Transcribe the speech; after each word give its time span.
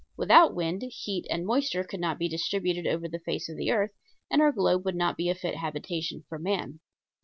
Without 0.17 0.55
wind, 0.55 0.81
heat 0.89 1.27
and 1.29 1.45
moisture 1.45 1.83
could 1.83 1.99
not 1.99 2.17
be 2.17 2.27
distributed 2.27 2.87
over 2.87 3.07
the 3.07 3.19
face 3.19 3.47
of 3.49 3.55
the 3.55 3.69
earth 3.69 3.91
and 4.31 4.41
our 4.41 4.51
globe 4.51 4.83
would 4.83 4.95
not 4.95 5.15
be 5.15 5.29
a 5.29 5.35
fit 5.35 5.57
habitation 5.57 6.23
for 6.27 6.39
man. 6.39 6.79